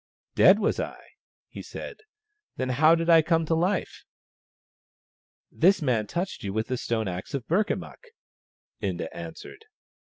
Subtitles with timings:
[0.35, 0.97] "Dead, was I?"
[1.47, 1.97] he said."
[2.57, 4.03] Then how did I come to life?""
[5.51, 8.05] This man touched you with the stone axe of Burkamukk,"
[8.81, 9.63] Inda answered.